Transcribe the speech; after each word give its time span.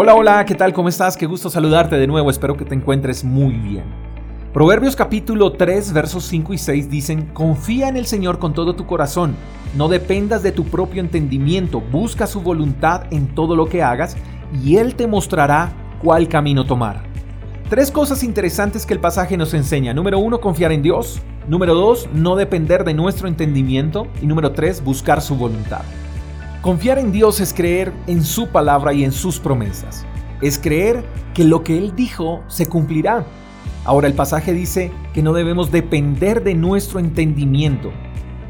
Hola, 0.00 0.14
hola, 0.14 0.44
¿qué 0.44 0.54
tal? 0.54 0.72
¿Cómo 0.72 0.88
estás? 0.88 1.16
Qué 1.16 1.26
gusto 1.26 1.50
saludarte 1.50 1.96
de 1.96 2.06
nuevo, 2.06 2.30
espero 2.30 2.56
que 2.56 2.64
te 2.64 2.72
encuentres 2.72 3.24
muy 3.24 3.54
bien. 3.54 3.82
Proverbios 4.54 4.94
capítulo 4.94 5.50
3 5.50 5.92
versos 5.92 6.22
5 6.26 6.54
y 6.54 6.58
6 6.58 6.88
dicen, 6.88 7.22
confía 7.34 7.88
en 7.88 7.96
el 7.96 8.06
Señor 8.06 8.38
con 8.38 8.54
todo 8.54 8.76
tu 8.76 8.86
corazón, 8.86 9.34
no 9.76 9.88
dependas 9.88 10.44
de 10.44 10.52
tu 10.52 10.62
propio 10.66 11.00
entendimiento, 11.00 11.80
busca 11.80 12.28
su 12.28 12.42
voluntad 12.42 13.12
en 13.12 13.34
todo 13.34 13.56
lo 13.56 13.66
que 13.66 13.82
hagas 13.82 14.16
y 14.64 14.76
Él 14.76 14.94
te 14.94 15.08
mostrará 15.08 15.72
cuál 16.00 16.28
camino 16.28 16.64
tomar. 16.64 17.02
Tres 17.68 17.90
cosas 17.90 18.22
interesantes 18.22 18.86
que 18.86 18.94
el 18.94 19.00
pasaje 19.00 19.36
nos 19.36 19.52
enseña. 19.52 19.94
Número 19.94 20.20
uno, 20.20 20.40
confiar 20.40 20.70
en 20.70 20.82
Dios. 20.82 21.20
Número 21.48 21.74
dos, 21.74 22.08
no 22.14 22.36
depender 22.36 22.84
de 22.84 22.94
nuestro 22.94 23.26
entendimiento. 23.26 24.06
Y 24.22 24.26
número 24.26 24.52
tres, 24.52 24.82
buscar 24.82 25.20
su 25.20 25.34
voluntad. 25.34 25.82
Confiar 26.62 26.98
en 26.98 27.12
Dios 27.12 27.38
es 27.38 27.54
creer 27.54 27.92
en 28.08 28.24
su 28.24 28.48
palabra 28.48 28.92
y 28.92 29.04
en 29.04 29.12
sus 29.12 29.38
promesas. 29.38 30.04
Es 30.42 30.58
creer 30.58 31.04
que 31.32 31.44
lo 31.44 31.62
que 31.62 31.78
Él 31.78 31.94
dijo 31.94 32.42
se 32.48 32.66
cumplirá. 32.66 33.24
Ahora 33.84 34.08
el 34.08 34.14
pasaje 34.14 34.52
dice 34.52 34.90
que 35.14 35.22
no 35.22 35.32
debemos 35.32 35.70
depender 35.70 36.42
de 36.42 36.54
nuestro 36.54 36.98
entendimiento. 36.98 37.92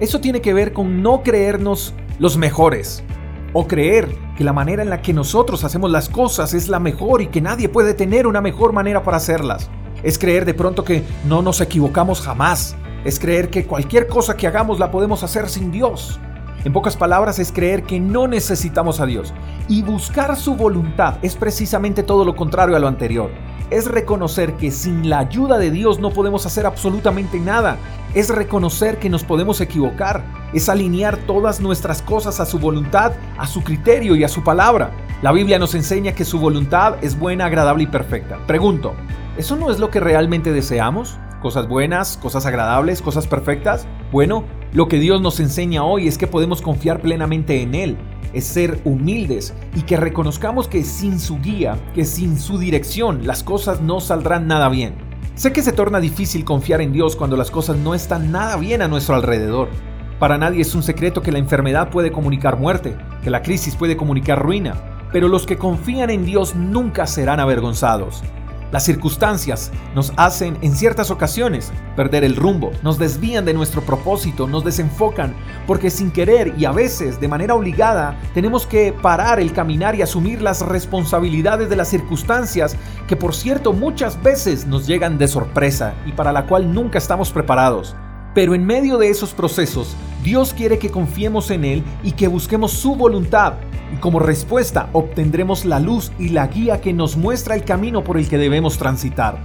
Eso 0.00 0.20
tiene 0.20 0.40
que 0.40 0.52
ver 0.52 0.72
con 0.72 1.00
no 1.00 1.22
creernos 1.22 1.94
los 2.18 2.36
mejores 2.36 3.04
o 3.52 3.68
creer 3.68 4.08
que 4.36 4.42
la 4.42 4.52
manera 4.52 4.82
en 4.82 4.90
la 4.90 5.00
que 5.00 5.12
nosotros 5.12 5.62
hacemos 5.62 5.88
las 5.88 6.08
cosas 6.08 6.54
es 6.54 6.66
la 6.68 6.80
mejor 6.80 7.22
y 7.22 7.28
que 7.28 7.40
nadie 7.40 7.68
puede 7.68 7.94
tener 7.94 8.26
una 8.26 8.40
mejor 8.40 8.72
manera 8.72 9.04
para 9.04 9.18
hacerlas. 9.18 9.70
Es 10.02 10.18
creer 10.18 10.44
de 10.44 10.54
pronto 10.54 10.82
que 10.82 11.04
no 11.24 11.40
nos 11.40 11.60
equivocamos 11.60 12.20
jamás. 12.20 12.74
Es 13.04 13.20
creer 13.20 13.48
que 13.48 13.64
cualquier 13.64 14.08
cosa 14.08 14.36
que 14.36 14.48
hagamos 14.48 14.80
la 14.80 14.90
podemos 14.90 15.22
hacer 15.22 15.48
sin 15.48 15.70
Dios. 15.70 16.18
En 16.64 16.72
pocas 16.72 16.96
palabras 16.96 17.40
es 17.40 17.50
creer 17.50 17.82
que 17.82 17.98
no 17.98 18.28
necesitamos 18.28 19.00
a 19.00 19.06
Dios. 19.06 19.34
Y 19.68 19.82
buscar 19.82 20.36
su 20.36 20.54
voluntad 20.54 21.16
es 21.22 21.34
precisamente 21.34 22.04
todo 22.04 22.24
lo 22.24 22.36
contrario 22.36 22.76
a 22.76 22.78
lo 22.78 22.86
anterior. 22.86 23.30
Es 23.70 23.86
reconocer 23.86 24.54
que 24.54 24.70
sin 24.70 25.10
la 25.10 25.18
ayuda 25.18 25.58
de 25.58 25.70
Dios 25.70 25.98
no 25.98 26.10
podemos 26.10 26.46
hacer 26.46 26.66
absolutamente 26.66 27.40
nada. 27.40 27.78
Es 28.14 28.28
reconocer 28.28 28.98
que 28.98 29.08
nos 29.08 29.24
podemos 29.24 29.60
equivocar. 29.60 30.22
Es 30.52 30.68
alinear 30.68 31.16
todas 31.16 31.60
nuestras 31.60 32.00
cosas 32.00 32.38
a 32.38 32.46
su 32.46 32.60
voluntad, 32.60 33.12
a 33.38 33.46
su 33.48 33.64
criterio 33.64 34.14
y 34.14 34.22
a 34.22 34.28
su 34.28 34.44
palabra. 34.44 34.92
La 35.20 35.32
Biblia 35.32 35.58
nos 35.58 35.74
enseña 35.74 36.12
que 36.12 36.24
su 36.24 36.38
voluntad 36.38 36.96
es 37.02 37.18
buena, 37.18 37.46
agradable 37.46 37.84
y 37.84 37.86
perfecta. 37.86 38.38
Pregunto, 38.46 38.94
¿eso 39.36 39.56
no 39.56 39.70
es 39.70 39.80
lo 39.80 39.90
que 39.90 40.00
realmente 40.00 40.52
deseamos? 40.52 41.18
¿Cosas 41.40 41.66
buenas, 41.66 42.18
cosas 42.18 42.46
agradables, 42.46 43.02
cosas 43.02 43.26
perfectas? 43.26 43.86
Bueno, 44.12 44.44
lo 44.72 44.88
que 44.88 44.98
Dios 44.98 45.20
nos 45.20 45.38
enseña 45.38 45.84
hoy 45.84 46.08
es 46.08 46.16
que 46.16 46.26
podemos 46.26 46.62
confiar 46.62 47.02
plenamente 47.02 47.60
en 47.60 47.74
Él, 47.74 47.98
es 48.32 48.44
ser 48.44 48.80
humildes 48.84 49.52
y 49.74 49.82
que 49.82 49.98
reconozcamos 49.98 50.66
que 50.66 50.82
sin 50.82 51.20
su 51.20 51.38
guía, 51.40 51.78
que 51.94 52.06
sin 52.06 52.38
su 52.38 52.58
dirección, 52.58 53.26
las 53.26 53.42
cosas 53.42 53.82
no 53.82 54.00
saldrán 54.00 54.46
nada 54.46 54.70
bien. 54.70 54.94
Sé 55.34 55.52
que 55.52 55.60
se 55.60 55.72
torna 55.72 56.00
difícil 56.00 56.46
confiar 56.46 56.80
en 56.80 56.92
Dios 56.92 57.16
cuando 57.16 57.36
las 57.36 57.50
cosas 57.50 57.76
no 57.76 57.94
están 57.94 58.32
nada 58.32 58.56
bien 58.56 58.80
a 58.80 58.88
nuestro 58.88 59.14
alrededor. 59.14 59.68
Para 60.18 60.38
nadie 60.38 60.62
es 60.62 60.74
un 60.74 60.82
secreto 60.82 61.20
que 61.20 61.32
la 61.32 61.38
enfermedad 61.38 61.90
puede 61.90 62.10
comunicar 62.10 62.58
muerte, 62.58 62.96
que 63.22 63.28
la 63.28 63.42
crisis 63.42 63.76
puede 63.76 63.98
comunicar 63.98 64.40
ruina, 64.40 64.74
pero 65.12 65.28
los 65.28 65.44
que 65.44 65.58
confían 65.58 66.08
en 66.08 66.24
Dios 66.24 66.54
nunca 66.54 67.06
serán 67.06 67.40
avergonzados. 67.40 68.22
Las 68.72 68.86
circunstancias 68.86 69.70
nos 69.94 70.14
hacen 70.16 70.56
en 70.62 70.74
ciertas 70.74 71.10
ocasiones 71.10 71.70
perder 71.94 72.24
el 72.24 72.36
rumbo, 72.36 72.70
nos 72.82 72.98
desvían 72.98 73.44
de 73.44 73.52
nuestro 73.52 73.82
propósito, 73.82 74.46
nos 74.46 74.64
desenfocan, 74.64 75.34
porque 75.66 75.90
sin 75.90 76.10
querer 76.10 76.54
y 76.56 76.64
a 76.64 76.72
veces 76.72 77.20
de 77.20 77.28
manera 77.28 77.54
obligada 77.54 78.18
tenemos 78.32 78.66
que 78.66 78.94
parar 78.94 79.40
el 79.40 79.52
caminar 79.52 79.94
y 79.94 80.00
asumir 80.00 80.40
las 80.40 80.62
responsabilidades 80.62 81.68
de 81.68 81.76
las 81.76 81.88
circunstancias 81.88 82.74
que 83.06 83.14
por 83.14 83.34
cierto 83.34 83.74
muchas 83.74 84.20
veces 84.22 84.66
nos 84.66 84.86
llegan 84.86 85.18
de 85.18 85.28
sorpresa 85.28 85.92
y 86.06 86.12
para 86.12 86.32
la 86.32 86.46
cual 86.46 86.72
nunca 86.72 86.96
estamos 86.96 87.30
preparados. 87.30 87.94
Pero 88.34 88.54
en 88.54 88.64
medio 88.64 88.96
de 88.96 89.10
esos 89.10 89.34
procesos, 89.34 89.94
Dios 90.24 90.54
quiere 90.54 90.78
que 90.78 90.90
confiemos 90.90 91.50
en 91.50 91.66
Él 91.66 91.84
y 92.02 92.12
que 92.12 92.26
busquemos 92.26 92.72
su 92.72 92.96
voluntad 92.96 93.52
y 93.92 93.96
como 93.96 94.18
respuesta 94.18 94.88
obtendremos 94.92 95.64
la 95.64 95.78
luz 95.78 96.12
y 96.18 96.30
la 96.30 96.46
guía 96.46 96.80
que 96.80 96.92
nos 96.92 97.16
muestra 97.16 97.54
el 97.54 97.64
camino 97.64 98.02
por 98.02 98.16
el 98.16 98.28
que 98.28 98.38
debemos 98.38 98.78
transitar. 98.78 99.38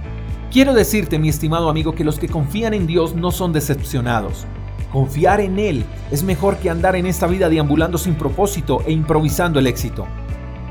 Quiero 0.50 0.72
decirte, 0.72 1.18
mi 1.18 1.28
estimado 1.28 1.68
amigo, 1.68 1.94
que 1.94 2.04
los 2.04 2.18
que 2.18 2.28
confían 2.28 2.72
en 2.72 2.86
Dios 2.86 3.14
no 3.14 3.30
son 3.30 3.52
decepcionados. 3.52 4.46
Confiar 4.90 5.40
en 5.40 5.58
Él 5.58 5.84
es 6.10 6.22
mejor 6.22 6.56
que 6.56 6.70
andar 6.70 6.96
en 6.96 7.06
esta 7.06 7.26
vida 7.26 7.50
deambulando 7.50 7.98
sin 7.98 8.14
propósito 8.14 8.82
e 8.86 8.92
improvisando 8.92 9.58
el 9.58 9.66
éxito. 9.66 10.06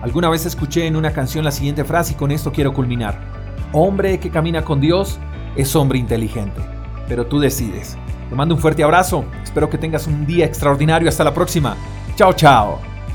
Alguna 0.02 0.30
vez 0.30 0.46
escuché 0.48 0.88
en 0.88 0.96
una 0.96 1.12
canción 1.12 1.46
la 1.46 1.52
siguiente 1.52 1.84
frase 1.84 2.14
y 2.14 2.16
con 2.16 2.32
esto 2.32 2.52
quiero 2.52 2.74
culminar. 2.74 3.20
Hombre 3.74 4.20
que 4.20 4.32
camina 4.32 4.64
con 4.64 4.82
Dios 4.82 5.20
es 5.56 5.76
hombre 5.76 6.00
inteligente. 6.00 6.62
Pero 7.08 7.28
tú 7.28 7.40
decides. 7.40 7.98
Te 8.30 8.36
mando 8.36 8.56
un 8.56 8.62
fuerte 8.62 8.84
abrazo. 8.84 9.26
Espero 9.44 9.70
que 9.70 9.78
tengas 9.78 10.08
un 10.08 10.26
día 10.26 10.46
extraordinario. 10.46 11.08
Hasta 11.10 11.24
la 11.24 11.34
próxima. 11.34 11.76
Chao, 12.16 12.34
chao. 12.34 12.97